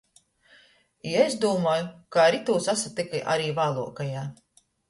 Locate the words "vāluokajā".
3.63-4.29